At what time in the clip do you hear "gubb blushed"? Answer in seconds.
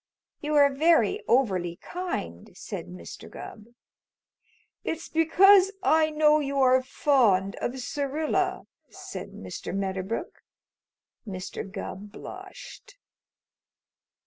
11.71-12.97